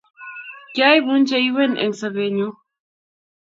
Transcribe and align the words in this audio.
Kyabun 0.73 1.21
chewien 1.29 1.73
eng 1.83 1.95
sobennyu 1.99 2.49